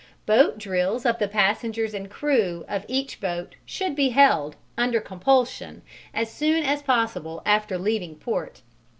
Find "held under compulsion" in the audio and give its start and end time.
4.09-5.83